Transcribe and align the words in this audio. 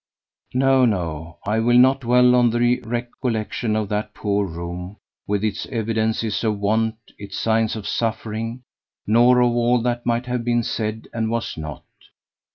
No, 0.55 0.83
no, 0.83 1.37
I 1.45 1.59
will 1.59 1.77
not 1.77 2.01
dwell 2.01 2.33
on 2.33 2.49
the 2.49 2.79
recollection 2.83 3.75
of 3.75 3.87
that 3.89 4.15
poor 4.15 4.47
room, 4.47 4.97
with 5.27 5.43
its 5.43 5.67
evidences 5.67 6.43
of 6.43 6.57
want, 6.57 6.95
its 7.19 7.37
signs 7.37 7.75
of 7.75 7.87
suffering; 7.87 8.63
nor 9.05 9.41
of 9.41 9.51
all 9.51 9.79
that 9.83 10.03
might 10.07 10.25
have 10.25 10.43
been 10.43 10.63
said 10.63 11.07
and 11.13 11.29
was 11.29 11.55
not. 11.55 11.83